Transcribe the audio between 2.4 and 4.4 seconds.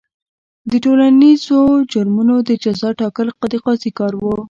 د جزا ټاکل د قاضي کار و.